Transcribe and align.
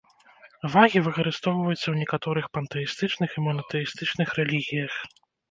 Вагі 0.75 0.99
выкарыстоўваюцца 1.07 1.81
ў 1.89 1.95
некаторых 2.05 2.45
пантэістычных 2.59 3.29
і 3.37 3.45
монатэістычных 3.45 4.27
рэлігіях. 4.43 4.93